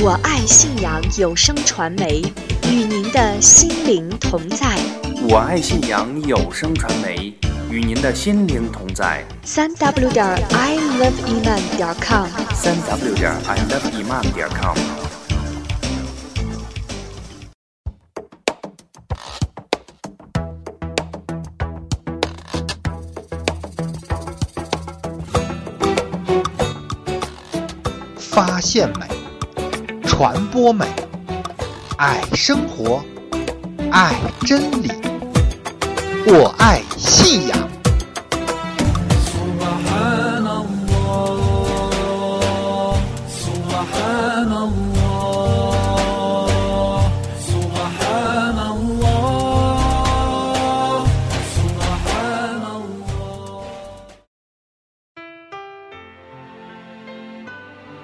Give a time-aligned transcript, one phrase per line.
[0.00, 2.22] 我爱信阳有声传媒，
[2.70, 4.78] 与您的心灵同在。
[5.28, 7.34] 我爱信阳有声传媒，
[7.68, 9.24] 与您的心灵同在。
[9.42, 14.76] 三 w 点 i love iman 点 com，三 w 点 i love iman 点 com。
[28.16, 29.08] 发现美，
[30.18, 30.84] 传播美，
[31.96, 33.00] 爱生活，
[33.92, 34.90] 爱真理，
[36.26, 37.56] 我爱信仰。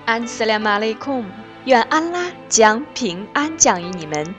[0.07, 1.44] 安斯拉马利库姆。
[1.65, 4.35] 愿安拉将平安降于你们。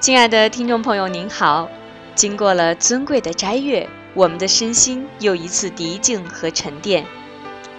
[0.00, 1.66] 亲爱的听众朋友，您好！
[2.14, 7.06] 经过了尊贵的斋月，我们的身心又一次涤净和沉淀。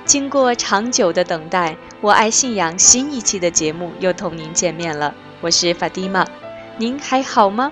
[0.06, 5.14] 经过长久的等待，我爱信仰新一期的节目又同您见面了。
[5.40, 6.26] 我是法蒂玛，
[6.78, 7.72] 您还好吗？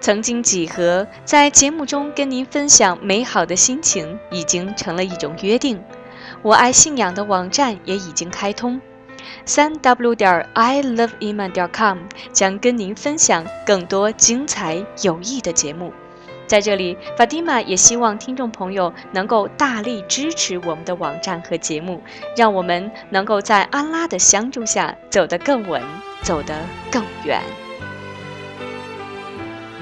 [0.00, 5.82] 曾经几何在节目中跟您分享美好的心情，已经成了一种约定。
[6.40, 8.80] 我爱信仰的网站也已经开通，
[9.44, 11.98] 三 w 点 i love iman 点 com
[12.32, 15.92] 将跟您分享更多精彩有益的节目。
[16.46, 22.02] 在这里，法蒂玛也希望听众朋友能够大力支持我们的网站和节目，
[22.36, 25.82] 让我们能够在安拉的相助下走得更稳，
[26.22, 26.54] 走得
[26.90, 27.40] 更远。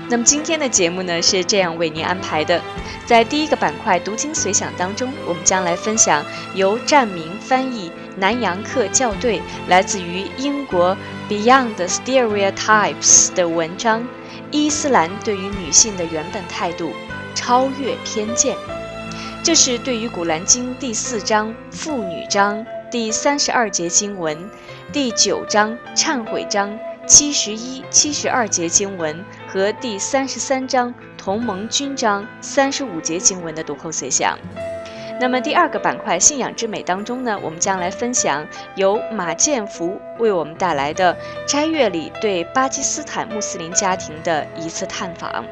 [0.08, 2.60] 那么今天的节目呢是这样为您安排的，
[3.06, 6.22] 在第一个板块“读经随想”当中，我们将来分享
[6.54, 10.96] 由站明翻译、南洋客校对，来自于英国
[11.28, 14.00] Beyond Stereotypes 的文章
[14.50, 16.92] 《伊斯兰对于女性的原本态度：
[17.34, 18.56] 超越偏见》。
[19.42, 24.48] 这是对于《古兰经》第四章妇女章第三十二节经文、
[24.92, 26.78] 第九章忏悔章
[27.08, 34.38] 七十一、七十二节经文和第三十三章同盟军章三十五节经文的读后随想。
[35.20, 45.44] 那么第二个板块“信仰之美”当中呢，我们将来分享由马建福为我们带来的斋月里对巴基斯坦穆斯林家庭的一次探访。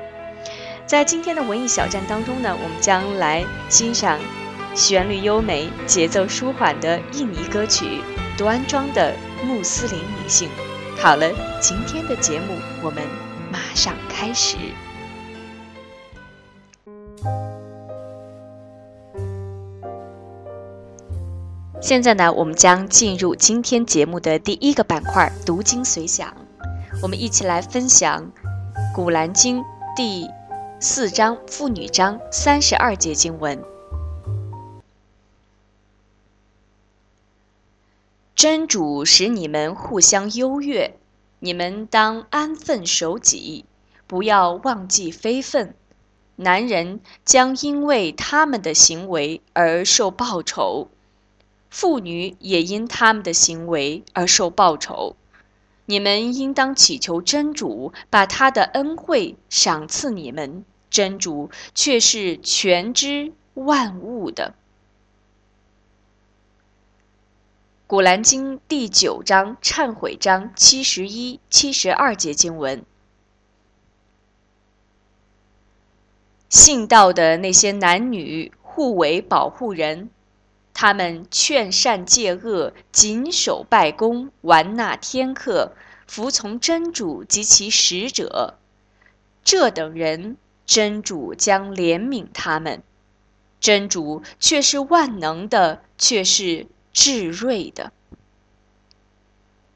[0.86, 4.18] 在今天的文艺小站当中呢，我们将来欣赏
[4.74, 8.02] 旋律优美、节奏舒缓的印尼歌曲
[8.38, 10.48] 《端庄的穆斯林女性》。
[11.00, 13.04] 好了，今天的节目我们
[13.52, 14.56] 马上开始。
[21.82, 26.36] 现在呢，我们将进入今天节目的第一个板块——读经随想。
[27.02, 28.30] 我们一起来分享
[28.94, 29.62] 《古兰经》
[29.96, 30.28] 第
[30.78, 33.64] 四章妇女章三十二节经文。
[38.34, 40.94] 真主使你们互相优越，
[41.38, 43.64] 你们当安分守己，
[44.06, 45.74] 不要忘记非分。
[46.36, 50.88] 男人将因为他们的行为而受报酬，
[51.70, 55.16] 妇女也因他们的行为而受报酬。
[55.86, 64.54] 你们应当祈求真主把他的恩惠赏赐你们，真主却是全知万物的。
[67.88, 72.84] 《古兰经》第九章忏悔章七十一、七十二节经文：
[76.48, 80.08] 信道的那些男女互为保护人，
[80.80, 85.72] 他们劝善戒恶，谨守拜功，完纳天课，
[86.06, 88.54] 服从真主及其使者。
[89.44, 92.82] 这等人，真主将怜悯他们。
[93.60, 96.66] 真主却是万能的，却是。
[96.94, 97.92] 智睿的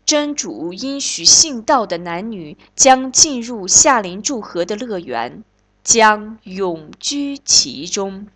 [0.06, 5.44] 真主应许信道的男女将进入夏林祝河的乐园，
[5.82, 8.26] 将永居其中。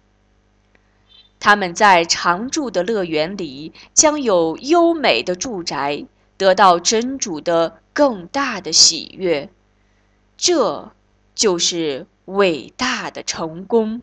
[1.40, 6.06] 他们在常住的乐园里将有优美的住宅，
[6.36, 9.50] 得到真主的更大的喜悦。
[10.36, 10.92] 这
[11.34, 13.98] 就是伟大的成功。《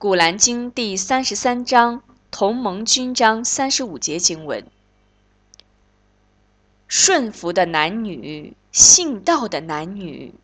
[0.00, 4.64] 古兰经》第三十三章同盟军章三十五节经文：
[6.86, 10.34] 顺服的男女，信道的男女，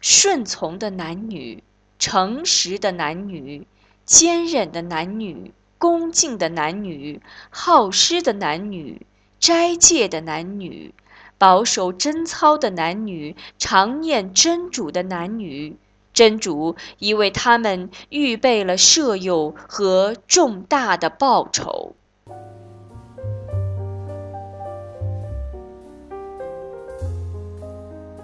[0.00, 1.62] 顺从的男女，
[1.98, 3.66] 诚实的男女，
[4.04, 7.20] 坚忍的男女，恭敬的男女、
[7.50, 9.06] 好施的男女、
[9.38, 10.94] 斋戒的男女、
[11.38, 15.76] 保守贞操的男女、常念真主的男女。
[16.12, 21.94] 真主已为他们预备了舍友和重大的报酬。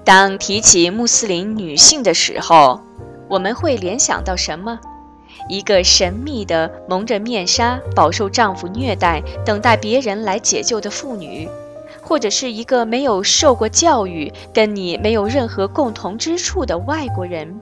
[0.04, 2.80] 当提起穆斯林女性的时候，
[3.32, 4.78] 我们会联想到什么？
[5.48, 11.48] 一个神秘的蒙着面纱、饱受丈夫虐待、等待别人来解救的妇女，
[12.02, 17.58] 或者是一个没有受过教育、跟你没有任何共同之处的外国人？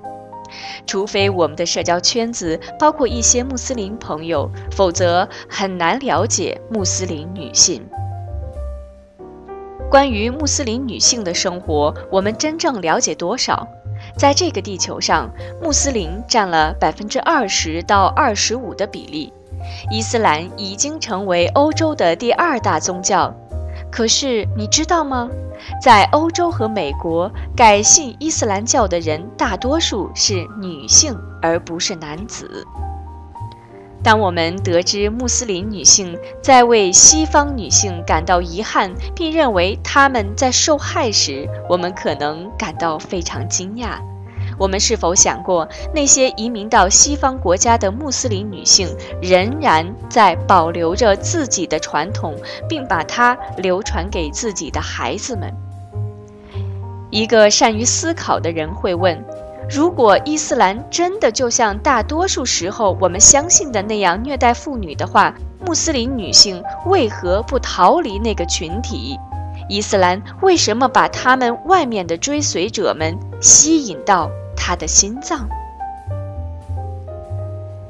[0.89, 7.81] 除非我们的社交圈子包括一些穆斯林朋友，否则很难了解穆斯林女性。
[9.89, 13.69] 关于穆斯林女性的生活，我们真正了解多少？
[14.17, 15.31] 在这个地球上，
[15.63, 19.33] 穆斯林占了百分之二十到二十五的比例。
[19.91, 23.35] 伊斯兰已经成为欧洲的第二大宗教。
[23.91, 25.29] 可是你知道吗？
[25.83, 32.67] 在欧洲和美国，改信伊斯兰教的人大多数是女性，而不是男子。
[34.03, 43.99] 当我们得知穆斯林女性在为西方女性感到遗憾，并认为她们在受害时，我们可能感到非常惊讶。
[44.59, 48.89] 我们是否想过，那些移民到西方国家的穆斯林女性
[49.21, 52.35] 仍然在保留着自己的传统，
[52.69, 55.53] 并把它流传给自己的孩子们？
[57.11, 59.23] 一个善于思考的人会问：
[59.71, 65.35] 如果伊斯兰真的就像大多数时候我们相信的那样虐待妇女的话，
[65.65, 69.17] 穆斯林女性为何不逃离那个群体？
[69.69, 74.31] 伊斯兰为什么把他们外面的追随者们吸引到？
[74.63, 75.49] 他的心脏，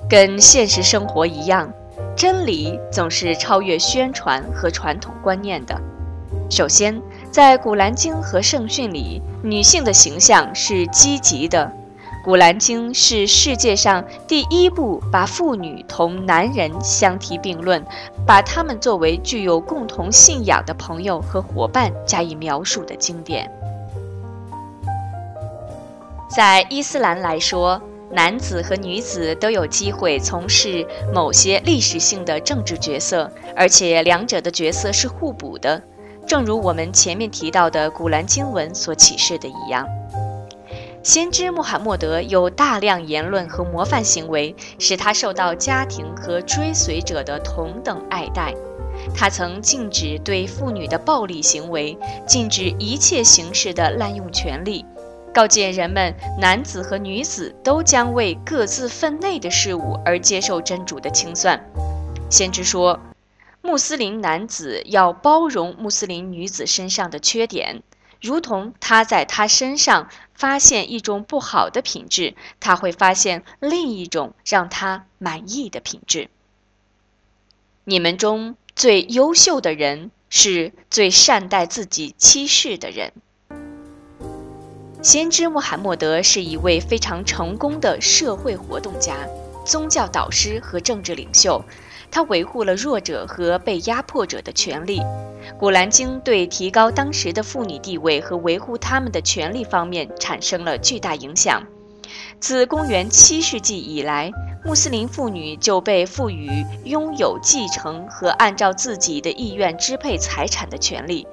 [0.09, 1.69] 跟现实生活一样，
[2.15, 5.77] 真理总是超越宣传和传统观念的。
[6.49, 11.71] 首先，在《古兰经》和圣训里，女性的形象是积极的。
[12.25, 17.85] 《古兰经》是世界上第一部把妇女同男人相提并论，
[18.27, 23.49] 把他们作为具有共同信仰的朋友和伙伴加以描述的经典。
[26.29, 27.81] 在伊斯兰来说，
[28.11, 30.85] 男子和女子都有机会从事
[31.15, 35.81] 某些历史性的政治角色，而且两者的角色是互补的，
[36.27, 39.87] 正如我们前面提到的古兰经文所启示的一样。
[41.03, 48.55] 先知穆罕默德有大量言论和模范行为，使他受到家庭和追随者的同等爱戴。
[49.15, 51.97] 他曾禁止对妇女的暴力行为，
[52.27, 54.85] 禁止一切形式的滥用权力。
[55.33, 61.59] 告诫人们，男子和女子都将为各自分内的事物而接受真主的清算。
[62.29, 62.99] 先知说，
[63.63, 67.83] 穆斯林男子要包容穆斯林女子身上的缺点，
[68.21, 76.29] 如同他在她身上发现一种不好的品质，他会发现另一种让他满意的品质。
[77.85, 83.13] 你们中最优秀的人是最善待自己妻室的人。
[85.03, 89.17] 先知穆罕默德是一位非常成功的社会活动家、
[89.65, 91.65] 宗教导师和政治领袖。
[92.11, 95.01] 他维护了弱者和被压迫者的权利。
[95.59, 101.63] 古兰经对提高当时的妇女地位和维护他们的权利方面产生了巨大影响。
[102.41, 104.33] 自公元七世纪以来，
[104.65, 106.51] 穆斯林妇女就被赋予
[106.85, 111.27] 拥有继承和按照自己的意愿支配财产的权利，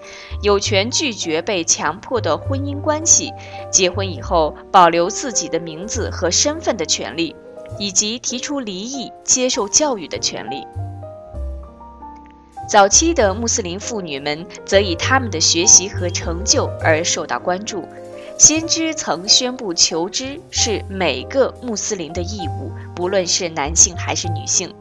[0.43, 3.33] 有权拒绝被强迫的婚姻关系，
[3.71, 7.35] 结婚以后保留自己的名字和身份的权利，
[7.77, 10.65] 以及提出离异、接受教育的权利。
[12.69, 17.87] 早期的穆斯林妇女们则以他们的学习和成就而受到关注。
[18.37, 24.71] 先知曾宣布，求知是每个穆斯林的义务，不论是男性还是女性。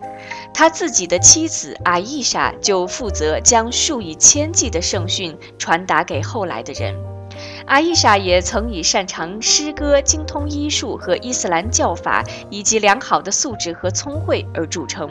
[0.52, 6.94] 他自己的妻子阿伊莎就负责将数以千计的圣训传达给后来的人。
[7.66, 15.10] 阿伊莎也曾以擅长诗歌、精通医术和伊斯兰教法，以及良好的素质和聪慧而著称。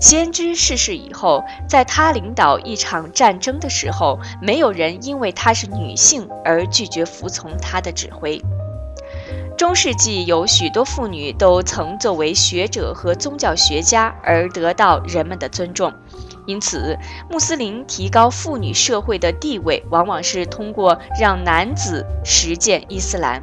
[0.00, 8.40] 先知逝世以后，在他领导一场战争的时候，没有人因为她是女性而拒绝服从他的指挥。
[9.56, 15.92] 中世纪有许多妇女都曾作为学者和宗教学家而得到人们的尊重，
[16.48, 16.98] 因此，
[17.30, 23.42] 穆斯林提高妇女社会的地位，往往是通过让男子实践伊斯兰，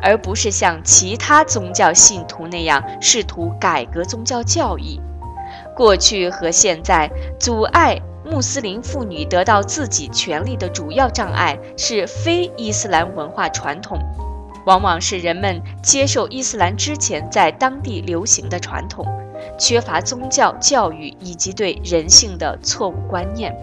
[0.00, 5.00] 而不是像其他宗教信徒那样试图改革宗教教义。
[5.74, 13.98] 过去和现在，阻碍穆斯林妇女得到自己权利的主要障碍是非伊斯兰文化传统，
[14.64, 19.04] 往往是人们接受伊斯兰之前在当地流行的传统，
[19.58, 23.54] 缺乏宗教教育以及对人性的错误观念。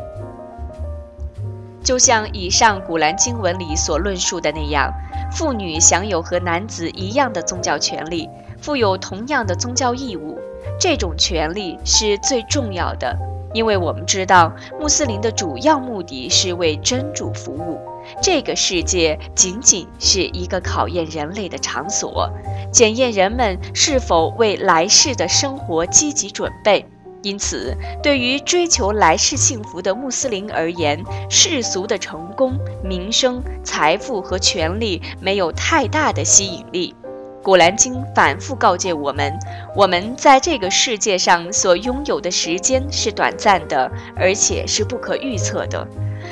[1.83, 4.93] 就像以上古兰经文里所论述的那样，
[5.31, 8.29] 妇女享有和男子一样的宗教权利，
[8.61, 10.39] 负有同样的宗教义务。
[10.79, 13.17] 这种权利是最重要的，
[13.53, 17.79] 因为我们知道穆斯林的主要目的是为真主服务。
[18.21, 22.29] 这个世界仅仅是一个考验人类的场所，
[22.71, 26.85] 检验人们是否为来世的生活积极准备。
[27.23, 36.95] 因此，对于追求来世幸福的穆斯林而言，世俗的成功、名声、财富和权力没有太大的吸引力。
[37.43, 39.37] 古兰经反复告诫我们：
[39.75, 45.87] 我们在这个世界上所拥有的时间是短暂的，而且是不可预测的。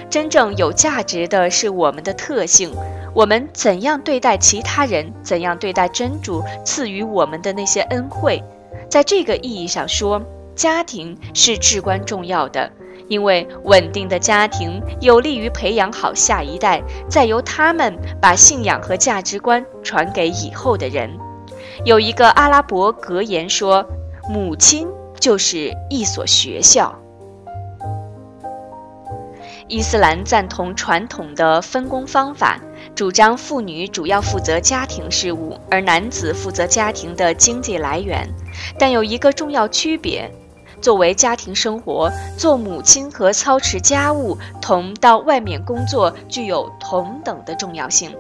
[0.08, 2.72] 真正有价值的是我们的特性，
[3.16, 8.44] 我们怎样对待其他人，怎样对待真主赐予我们的那些恩惠。
[8.88, 10.22] 在这个意义上说，
[10.56, 12.72] 家庭是至关重要的。
[13.10, 21.10] 因为稳定的家庭有利于培养好下一代，再由他们把信仰和价值观传给以后的人。
[21.84, 23.86] 有一个阿拉伯格言说
[24.30, 24.88] ：“母亲
[25.20, 26.96] 就是一所学校。”
[29.68, 32.60] 伊斯兰赞同传统的分工方法，
[32.96, 38.28] 主张妇女主要负责家庭事务，而男子负责家庭的经济来源。
[38.78, 40.32] 但有一个重要区别。
[40.82, 48.16] 作为家庭生活，做母亲和操持家务同到外面工作具有同等的重要性。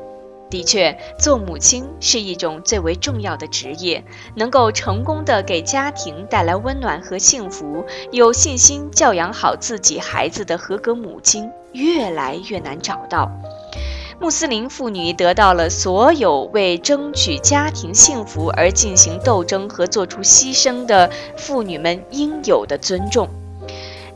[0.49, 13.29] 的确，做母亲是一种最为重要的职业，能够成功的给家庭带来温暖和幸福，有信心教养好自己孩子的合格母亲越来越难找到。
[14.21, 23.29] 穆斯林妇女得到了所有为争取家庭幸福而进行斗争和做出牺牲的妇女们应有的尊重。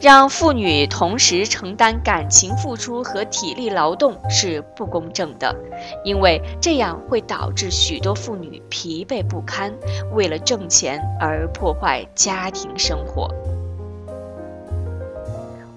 [0.01, 5.55] 让妇女同时承担感情付出和体力劳动是不公正的，
[6.03, 9.73] 因为这样会导致许多妇女疲惫不堪，
[10.11, 13.33] 为了挣钱而破坏家庭生活。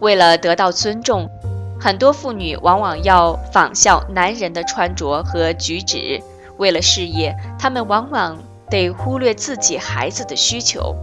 [0.00, 1.30] 为了得到尊重。
[1.78, 6.23] 很多妇女往往要仿效男人的穿着和举止，
[6.56, 8.38] 为了事业，她们往往
[8.71, 10.97] 得忽略自己孩子的需求。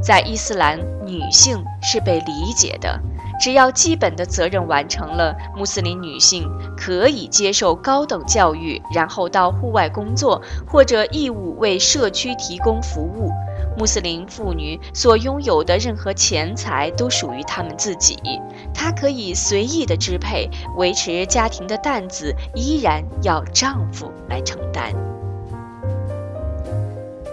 [0.00, 3.00] 在伊斯兰，女性是被理解的，
[3.40, 13.32] 只要基本的责任完成了，穆斯林女性可以接受高等教育，然后到户外工作或者义务为社区提供服务。
[13.78, 18.18] 穆斯林妇女所拥有的任何钱财都属于她们自己，
[18.74, 24.92] 她可以随意的支配，维持家庭的担子依然要丈夫来承担。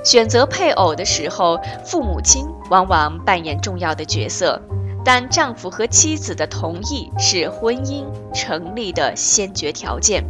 [0.03, 4.61] 选择配偶的时候，父母亲往往扮演重要的角色，
[5.03, 10.23] 但丈夫和妻子的同意是婚姻成立的先决条件。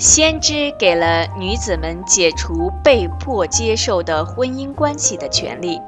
[0.00, 5.78] 先知给了女子们解除被迫接受的婚姻关系的权利。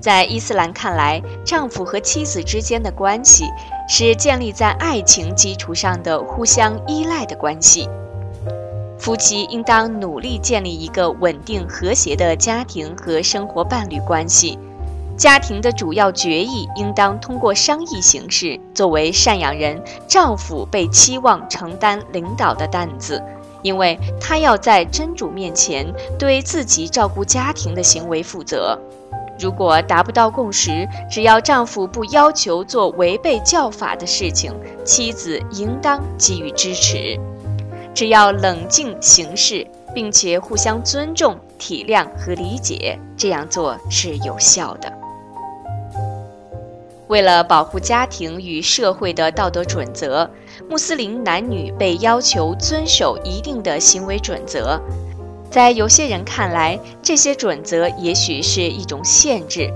[0.00, 3.44] 在伊斯兰看来，丈夫和妻子之间的关系
[3.88, 7.88] 是建立在爱情基础上的互相依赖的关系。
[8.98, 14.58] 夫妻应当努力建立一个稳定和谐的家庭和生活伴侣关系。
[15.16, 18.58] 家庭的主要决议应当通过商议形式。
[18.74, 23.22] 作为赡养人，丈夫被期望承担领导的担子。
[23.62, 25.86] 因为他要在真主面前
[26.18, 28.78] 对自己照顾家庭的行为负责。
[29.38, 34.52] 如果达不到共识，只要丈夫不要求做违背教法的事情，
[34.84, 37.18] 妻子应当给予支持。
[37.94, 44.92] 只要冷静行事，并且互相尊重、体谅和理解，这样做是有效的。
[47.08, 50.30] 为了保护家庭与社会的道德准则。
[50.68, 54.80] 穆斯林男女被要求遵守一定的行为准则，
[55.50, 59.68] 在有些人看来，这些准则也许是一种限制。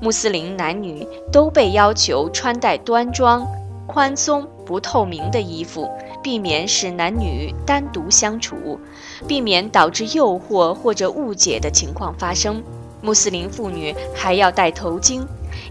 [0.00, 3.46] 穆斯林男女都被要求穿戴端庄、
[3.86, 5.90] 宽松、不透明的衣服，
[6.22, 8.78] 避免使男女单独相处，
[9.26, 12.62] 避免导致诱惑或者误解的情况发生。
[13.00, 15.22] 穆斯林妇女还要戴头巾，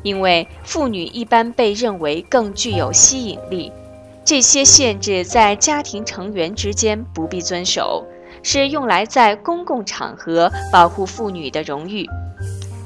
[0.02, 3.72] 因为妇女一般被认为更具有吸引力。
[4.28, 8.06] 这些限制在家庭成员之间不必遵守，
[8.44, 12.06] 是用来在公共场合保护妇女的荣誉，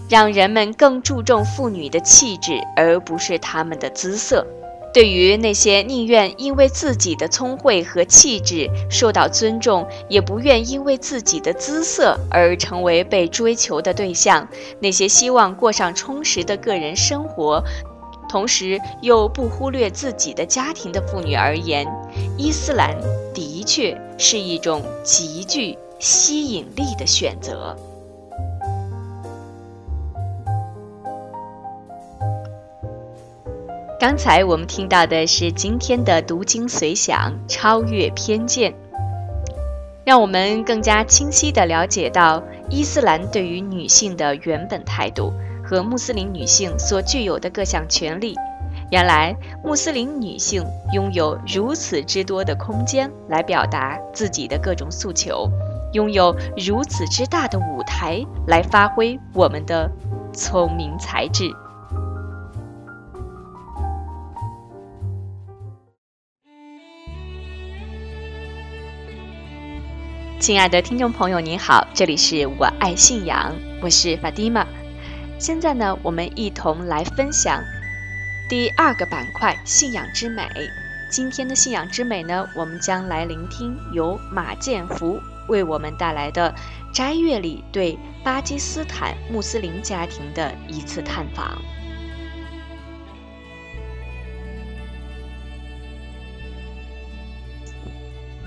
[0.08, 4.46] 让人们更注重妇女的气质，而不是她们的姿色。
[4.94, 14.48] 对于那些宁愿因为自己的聪慧和气质受到尊重，也不愿因为自己的姿色而成为被追求的对象，
[14.80, 17.64] 那些希望过上充实的个人生活，
[18.32, 21.86] 同时又不忽略自己的家庭的妇女而言，
[22.38, 22.96] 伊斯兰
[23.34, 27.76] 的确是一种极具吸引力的选择。
[34.00, 38.74] 刚才我们听到的是今天的读经随想，超越偏见，
[40.06, 45.34] 让我们更加清晰地了解到伊斯兰对于女性的原本态度
[45.72, 48.36] 和穆斯林女性所具有的各项权利。
[48.92, 50.62] 原来，穆斯林女性
[50.92, 55.50] 拥有如此之多的空间来表达自己的各种诉求，
[55.94, 59.90] 拥有如此之大的舞台来发挥我们的
[60.34, 61.50] 聪明才智。
[70.38, 74.68] 亲爱的听众朋友，您好，这里是我爱信仰，我是法蒂玛。
[75.42, 77.64] 现在呢，我们一同来分享
[78.48, 80.48] 第二个板块——信仰之美。
[81.10, 86.54] 今天的信仰之美呢，我们将来聆听由马建福为我们带来的
[86.94, 91.60] 斋月里对巴基斯坦穆斯林家庭的一次探访。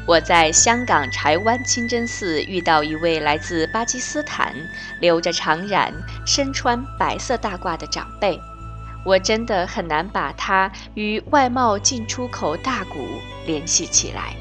[0.06, 4.54] 我在香港柴湾清真寺遇到一位来自巴基斯坦、
[5.00, 5.90] 留着长髯、
[6.26, 8.38] 身穿白色大褂的长辈，
[9.02, 13.08] 我真的很难把他与外贸进出口大股
[13.46, 14.36] 联系起来。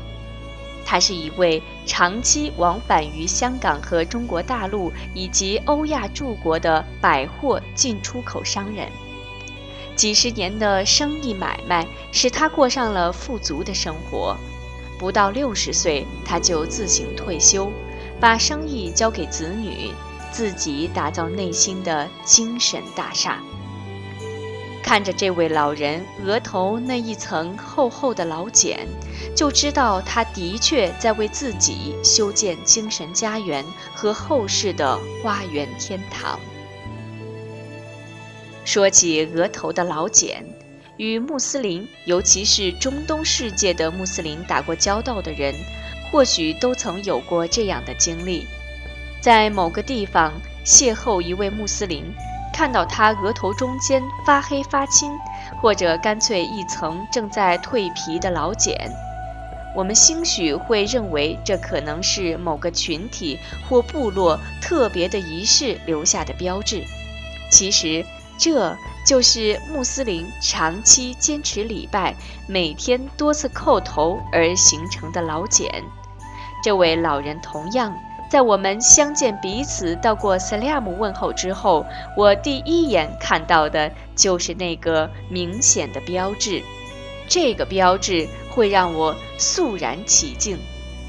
[0.85, 8.89] 他是一位长期往返于香港和中国大陆以及欧亚诸国的百货进出口商人，
[9.95, 14.37] 几十年的生意买卖使他过上了富足的生活。
[15.03, 17.69] 不到六十岁，他就自行退休，
[18.21, 19.91] 把生意交给子女，
[20.31, 23.41] 自己打造内心的精神大厦。
[24.81, 28.87] 看着这位老人额头那一层厚厚的老茧，
[29.35, 36.39] 就知道他的确在为自己修建精神家园和后世的花园天堂。
[38.63, 40.45] 说起额头的老茧。
[40.97, 45.55] 与穆斯林，尤其是中东世界的穆斯林打过交道的人，
[46.11, 48.45] 或许都曾有过这样的经历：
[49.19, 50.31] 在某个地方
[50.63, 52.05] 邂逅一位穆斯林，
[52.53, 55.11] 看到他额头中间发黑发青，
[55.61, 58.91] 或者干脆一层正在蜕皮的老茧，
[59.75, 66.83] 我们兴许会认为这可能是某个群体或部落特别的仪式留下的标志。
[67.49, 68.05] 其实，
[68.37, 68.75] 这。
[69.05, 72.15] 就是穆斯林长期坚持礼拜、
[72.47, 75.69] 每天多次叩头而形成的老茧。
[76.63, 77.93] 这位老人同样
[78.31, 86.63] 在我们相见彼此道过萨利亚姆问候之后，我第一眼看到的就是那个明显的标志。
[87.27, 90.57] 这个标志会让我肃然起敬，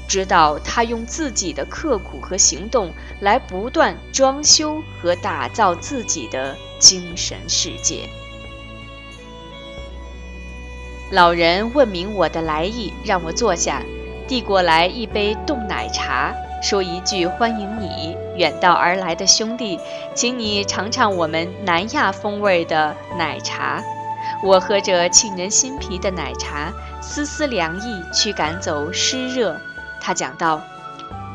[0.07, 2.91] 知道他用自己的刻苦和行动
[3.21, 6.55] 来不断装修和打造自己的。
[6.77, 8.01] 精神世界。
[11.09, 13.81] 老人问明我的来意，让我坐下，
[14.27, 19.79] 递过来一杯冻奶茶，说一句：“欢迎你，远道而来的兄弟，
[20.13, 23.81] 请你尝尝我们南亚风味的奶茶。”
[24.43, 29.57] 我喝着沁人心脾的奶茶，丝丝凉意驱赶走湿热。
[30.05, 30.61] 他讲道：“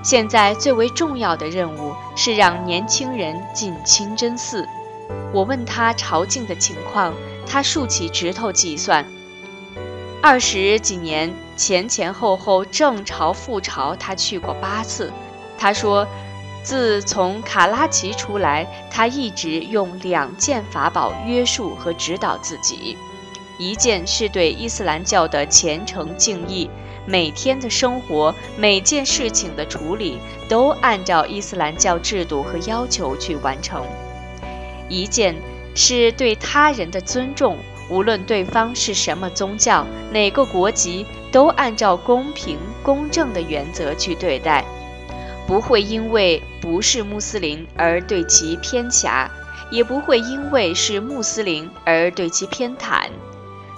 [0.00, 4.64] 现在最为重要的任务是让年轻人进清真寺。”
[5.35, 7.12] 我问他朝觐的情况，
[7.48, 9.04] 他竖起指头计算，
[10.22, 15.12] 二十几年前前后后正朝副朝，他去过八次。
[15.59, 16.06] 他说，
[16.62, 22.96] 自从卡拉奇出来，他一直用两件法宝约束和指导自己：
[23.59, 26.70] 一件是对伊斯兰教的虔诚敬意，
[27.10, 33.84] 每天的生活每件事情的处理都按照伊斯兰教制度和要求去完成。
[34.88, 35.34] 一件
[35.74, 44.64] 是对他人的尊重，无论对方是什么宗教、哪个国籍，都按照公平公正的原则去对待，
[45.48, 49.28] 不会因为不是穆斯林而对其偏狭，
[49.72, 53.08] 也不会因为是穆斯林而对其偏袒。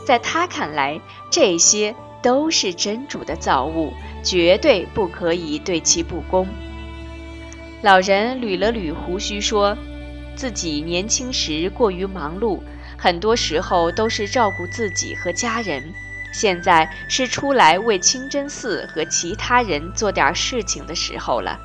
[0.05, 6.47] 在他看来，这些都是真主的造物，绝对不可以对其不公。
[7.83, 9.77] 老人捋了捋胡须，说
[10.37, 12.61] 自己年轻时过于忙碌，
[12.97, 15.83] 很多时候都是照顾自己和家人。
[16.33, 21.59] 现在是出来为清真寺和其他人做点事情的时候了。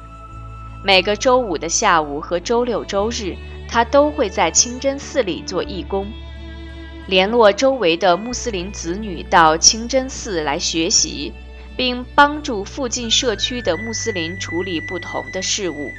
[0.83, 3.33] 每个周五的下午和周六周日，
[3.69, 6.05] 他都会在清真寺里做义工，
[7.07, 11.31] 联络周围的穆斯林子女到清真寺来学习，
[11.77, 15.89] 并帮助附近社区的穆斯林处理不同的事务。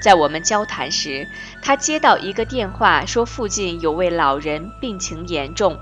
[0.00, 1.28] 在我们交谈时，
[1.60, 5.76] 他接到一个电话，说附近有位老人病情严重。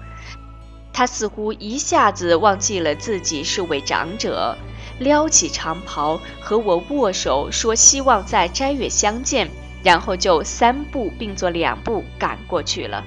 [0.93, 4.57] 他似乎一下子忘记了自己是位长者，
[4.99, 9.49] 撩起长袍和我握手，说希望在斋月相见，
[9.85, 13.05] 然后就三步并作两步赶过去了。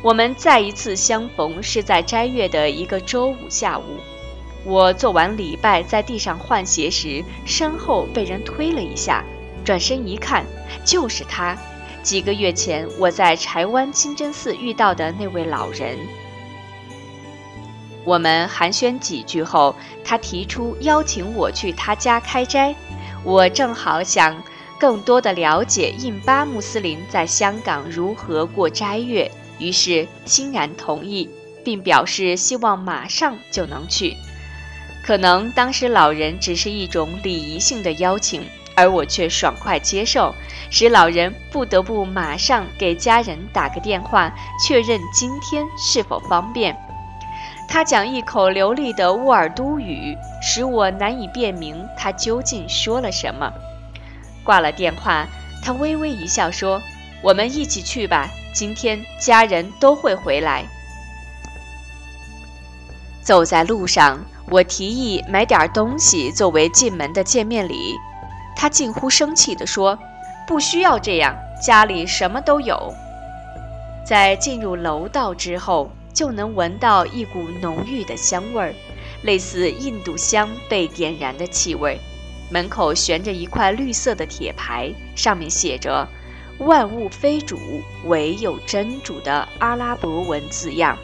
[0.00, 3.82] 我们再一次相逢是在斋月的一个周五下午。
[4.64, 9.24] 我做完礼拜，在地上换鞋时，身后被人推了一下。
[9.64, 10.44] 转身一看，
[10.84, 11.56] 就是他。
[12.02, 15.98] 几个月前我在柴湾清真寺遇到的那位老人。
[18.04, 22.74] 我们寒暄几句后，他提出邀请我去他家开斋。
[23.24, 24.42] 我正好想
[24.78, 31.28] 更多的了解印巴穆斯林在香港如何过斋月，于是欣然同意，
[31.64, 34.16] 并表示希望马上就能去。
[35.04, 38.42] 可能当时老人只是一种礼仪性的邀请。
[38.76, 40.32] 而我却爽快接受，
[40.70, 44.32] 使老人不得不马上给家人打个电话，
[44.64, 46.76] 确认今天是否方便。
[47.68, 53.52] 他讲一口流利的乌尔都语，使我难以辨明他究竟说了什么。
[54.44, 55.26] 挂了电话，
[55.60, 56.80] 他微微一笑说
[57.20, 60.64] ：“我们一起去吧，今天家人都会回来。”
[63.22, 64.18] 走在路上，
[64.50, 67.94] 我提议买点东西作为进门的见面礼。
[68.56, 69.96] 他近乎生气地说
[70.44, 72.92] ：“不需要这样，家里什么都有。”
[74.04, 78.74] 在进入楼道之后，就能闻到一股浓郁的香味儿，
[79.22, 82.00] 类似印度香被点燃的气味。
[82.50, 86.08] 门口悬着一块绿色的铁牌，上面写着
[86.58, 87.58] “万物非主，
[88.04, 90.98] 唯有真主”的阿拉伯文字样。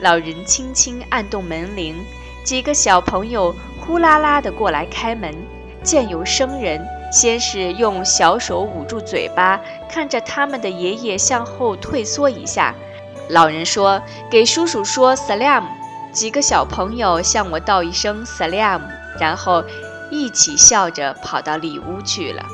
[0.00, 1.96] 老人轻轻按动门铃，
[2.44, 5.34] 几个小朋友呼啦啦地过来开门。
[5.82, 12.74] 见有生人，先是用小手捂住嘴巴，看着他们的爷爷向后退缩一下。
[13.28, 15.62] 老人说：“给叔叔说 salam。”
[16.12, 18.80] 几个小朋友向我道一声 salam，
[19.18, 19.64] 然后
[20.10, 22.44] 一起笑着跑到里屋去了。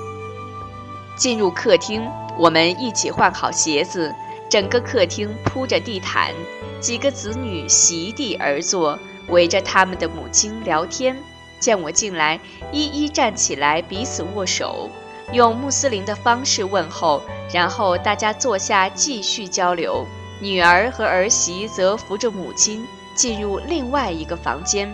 [1.16, 4.14] 进入客厅，我们一起换好鞋子。
[4.48, 6.34] 整个客厅铺着地毯，
[6.80, 11.16] 几个子女席地而坐，围着他们的母亲聊天。
[11.60, 12.40] 见我进来，
[12.72, 14.90] 一一站起来，彼此握手，
[15.32, 20.04] 用穆斯林的方式问候，然后大家坐下继续交流。
[20.40, 24.92] 女儿和儿媳则扶着母亲进入另外一个房间。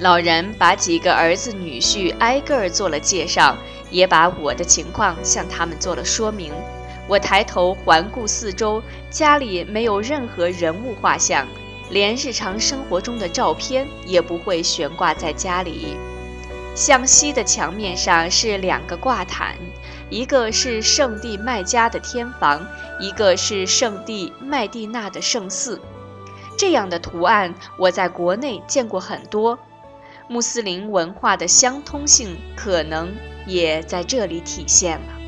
[0.00, 3.56] 老人把几个儿子女婿挨个儿做了介绍，
[3.92, 6.52] 也把我的情况向他们做了说明。
[7.06, 11.46] 我抬头环顾四周，家里没有任何人物画像。
[11.90, 15.94] 连日常生活中的照片也不会悬挂在家里。
[16.74, 19.56] 向西的墙面上是两个挂毯，
[20.08, 22.66] 一个是圣地麦加的天房，
[22.98, 25.78] 一个是圣地麦地那的圣寺。
[26.56, 29.58] 这样的图案我在国内见过很多，
[30.28, 33.12] 穆斯林文化的相通性可能
[33.46, 35.18] 也在这里体现了。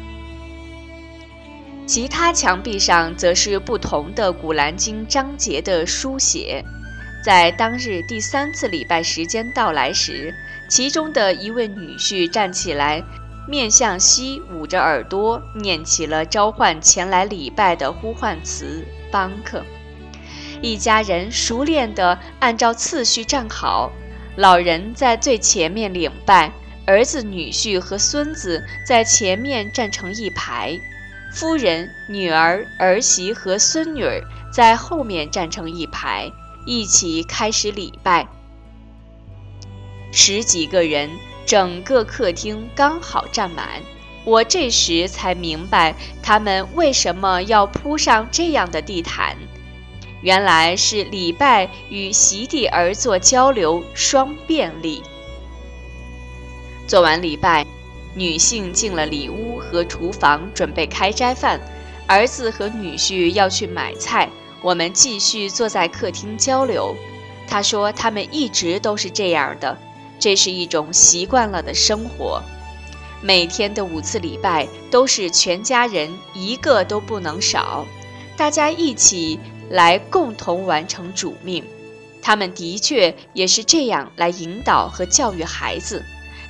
[1.87, 6.65] 其他墙壁上则是不同的《古兰经》章节的书写。
[7.23, 10.35] 在当日第三次礼拜时间到来时，
[10.69, 13.03] 其中的一位女婿站起来，
[13.49, 19.63] 面向西，捂着耳朵，念起了召唤前来礼拜的呼唤词“邦克”。
[20.63, 23.93] 一家人熟练地按照次序站好，
[24.37, 26.53] 老人在最前面领拜，
[26.87, 30.79] 儿子、女婿和孙子在前面站成一排。
[31.33, 36.31] 夫人、女儿、儿媳和孙女儿在后面站成一排，
[36.67, 38.29] 一起开始礼拜。
[40.13, 41.11] 十几个人，
[41.45, 43.83] 整个客厅刚好站满。
[44.25, 49.37] 我这时才明白他们为什么要铺上这样的地毯，
[50.23, 55.03] 原来是礼拜与席地而坐交流双便利。
[56.87, 57.67] 做完礼拜。
[58.17, 61.61] 女性进了里屋和厨房准备开斋饭，
[62.07, 64.29] 儿子和女婿要去买菜。
[64.63, 66.95] 我们继续坐在客厅交流。
[67.49, 69.77] 他说他们一直都是这样的，
[70.19, 72.41] 这是一种习惯了的生活。
[73.21, 77.85] 每天的五次礼拜都是全家人一个都不能少，
[78.37, 81.65] 大家一起来共同完成主命。
[82.23, 86.03] 他们的确也是这样来引导和教育孩子，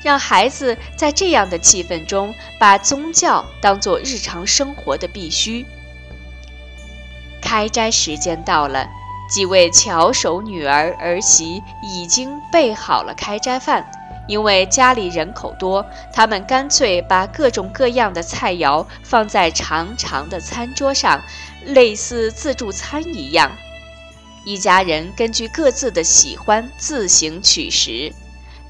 [0.04, 5.64] 让孩子在这样的气氛中把宗教当作日常生活的必须。
[7.40, 8.86] 开斋时间到了，
[9.30, 13.90] 几位巧手女儿儿媳已经备好了开斋饭。
[14.26, 21.22] 因为家里人口多，他们干脆把各种各样的菜肴放在长长的餐桌上，
[21.66, 23.50] 类似自助餐一样。
[24.44, 28.14] 一家人根据各自的喜欢自行取食。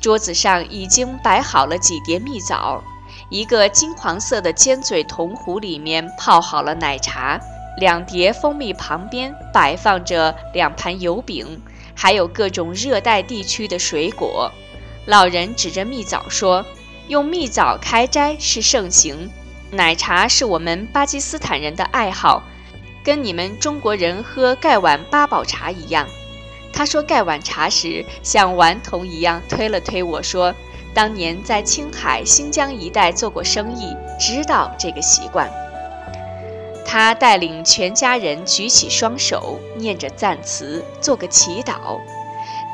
[0.04, 2.84] 桌子上已经摆好了几碟蜜枣，
[3.30, 7.40] 一个金黄色的尖嘴铜壶里面泡好了奶茶，
[7.78, 11.58] 两碟蜂蜜旁边摆放着两盘油饼，
[11.94, 14.52] 还有各种热带地区的水果。
[15.06, 16.66] 老人指着蜜枣说
[17.08, 19.30] ：“用蜜枣开斋是盛行，
[19.70, 22.42] 奶茶是我们巴基斯坦人的爱好，
[23.02, 26.06] 跟你们中国人喝盖碗八宝茶一样。”
[26.74, 30.52] 他说盖碗茶时，像顽童一样推了推我说
[30.92, 35.48] ：“当年在青海、新疆一带做过生意，知道这个习惯。”
[36.84, 42.00] 他带领全家人举起双手，念着赞词，做个祈祷。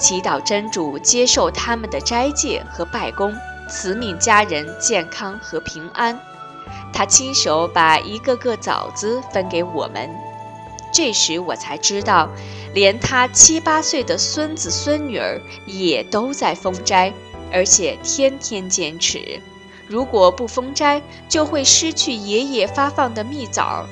[0.00, 3.34] 祈祷真主接受他们的斋戒和拜功，
[3.68, 6.18] 慈悯家人健康和平安。
[6.92, 10.10] 他亲手把一个个枣子分给我们。
[10.92, 12.28] 这时我才知道，
[12.74, 17.12] 连他七八岁的孙子孙女儿也都在封斋，
[17.52, 19.40] 而且天天坚持。
[19.86, 23.86] 如果不封斋，就会失去爷爷发放的蜜枣。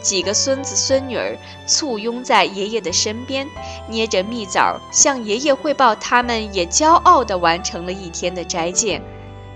[0.00, 3.48] 几个孙子孙女儿簇拥在爷爷的身边，
[3.88, 9.02] 捏着蜜枣向爷爷汇报，他们也骄傲地完成了一天的斋戒。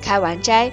[0.03, 0.72] 开完斋，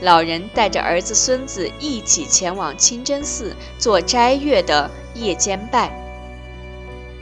[0.00, 5.90] 老人带着儿子孙子一起前往清真寺做斋月的夜间拜。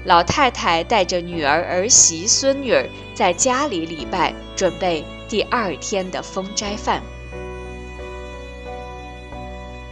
[0.04, 7.00] 老太太带着女儿儿媳孙女儿在家里礼拜，准备第二天的封斋饭。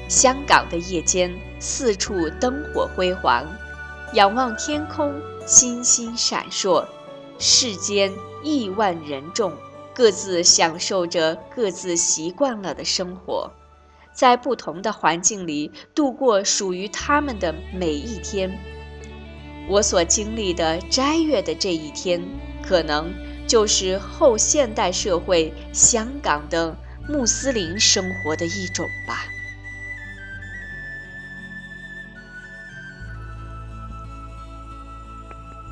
[0.09, 3.47] 香港的夜间，四处灯火辉煌，
[4.15, 5.15] 仰望天空，
[5.47, 6.85] 星星闪烁。
[7.39, 9.53] 世间亿万人众，
[9.95, 13.49] 各自享受着各自习惯了的生活，
[14.21, 18.55] 在不同的环境里度过属于他们的每一天。
[19.67, 22.23] 我所经历的斋月的这一天，
[22.63, 23.15] 可能
[23.47, 26.77] 就是后现代社会香港的
[27.09, 29.25] 穆斯林生活的一种吧。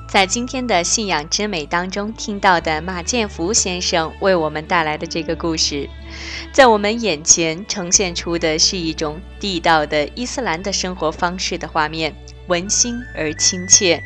[0.09, 5.87] 在今天的信仰之美当中听到的马建福先生为我们带来的这个故事，
[6.51, 12.15] 在我们眼前呈现出的是一种地道的伊斯兰的生活方式的画面，
[12.47, 14.03] 温馨而亲切。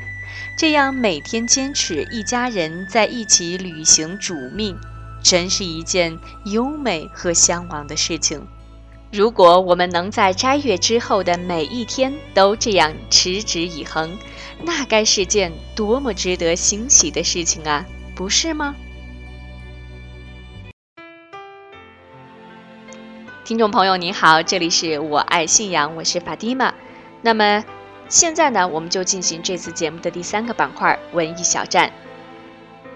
[0.59, 4.77] 这样每天坚持一家人在一起履行主命，
[5.23, 8.45] 真是一件优美和向往的事情。
[9.12, 14.19] 如果我们能在斋月之后的每一天都这样持之以恒，
[14.64, 18.77] 那该是件多么值得欣喜的事情啊，不是吗？
[23.44, 26.72] 听众朋友您好，这里是我爱信仰，我是法蒂玛。
[27.22, 27.64] 那么
[28.09, 31.92] 现在呢，我们就进行这次节目的第三个板块——文艺小站。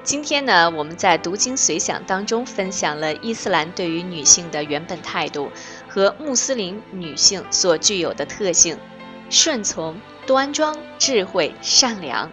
[0.04, 5.50] 今天呢，我们在读经随想当中分享了伊斯兰对于女性的原本态度。
[5.88, 8.78] 和穆斯林女性所具有的特性：
[9.30, 9.96] 顺从、
[10.26, 12.30] 端庄、智慧、善良。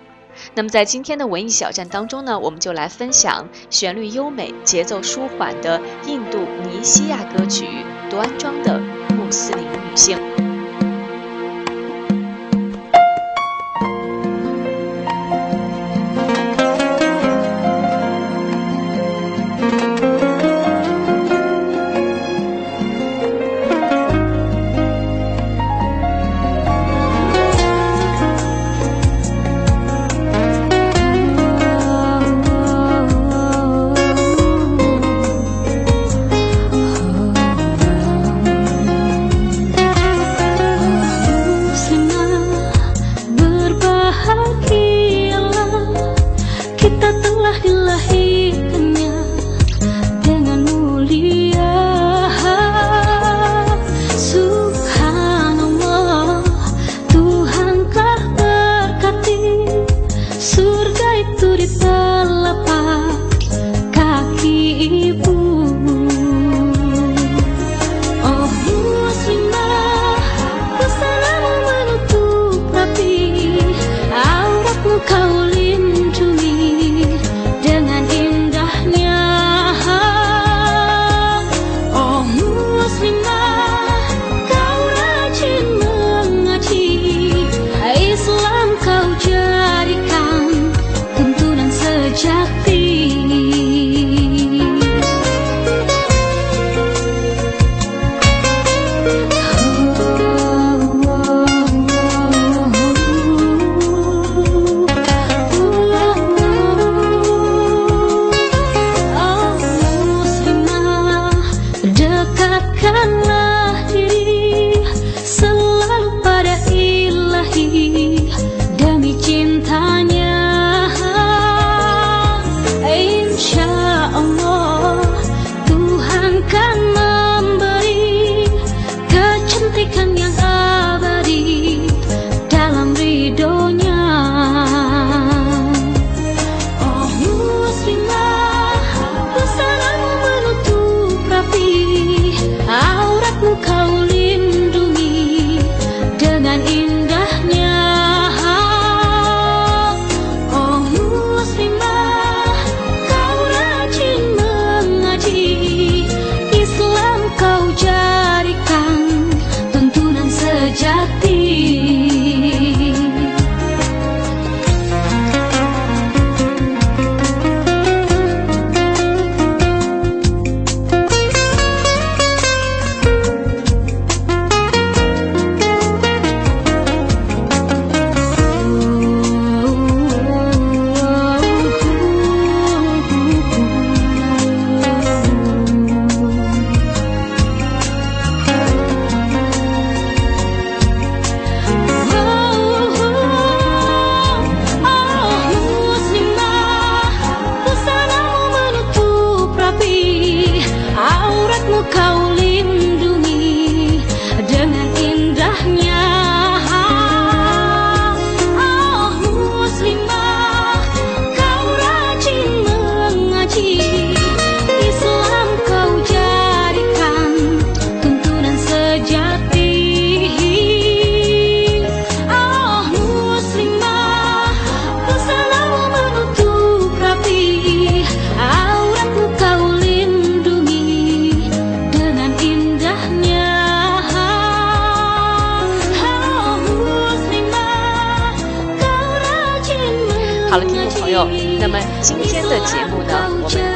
[0.56, 7.66] 那么，在今天的文艺小站当中呢，我们就来分享旋律优美、节奏舒缓的印度尼西亚歌曲
[8.10, 8.80] 《端庄的
[9.16, 10.18] 穆斯林女性》。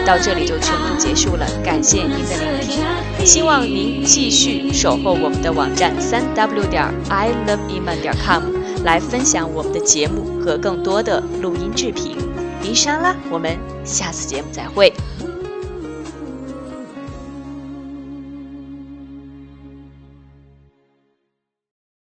[0.07, 8.41] 到这里就全部结束了，感谢您的聆听，希望您继续守候我们的网站三 w 点 i love iman 点 com
[8.85, 12.15] 来分享我们的节目和更多的录音制品。
[12.63, 14.93] 伊莎啦，我们下次节目再会。